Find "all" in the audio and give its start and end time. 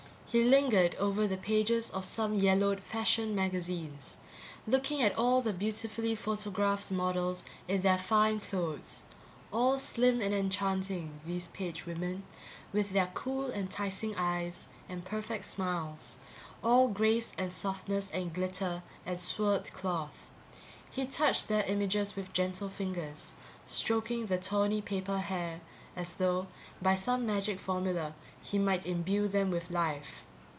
5.17-5.41, 9.51-9.77, 16.63-16.87